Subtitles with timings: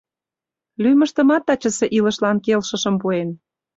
[0.81, 3.29] —Лӱмыштымат тачысе илышлан келшышым пуэн!